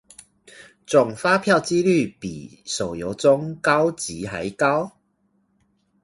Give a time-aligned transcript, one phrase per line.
[0.87, 4.97] 中發票機率比手遊中高級還高